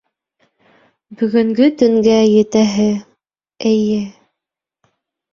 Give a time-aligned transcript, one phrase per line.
[1.17, 2.87] —Бөгөнгө төнгә етәһе,
[3.73, 3.99] эйе...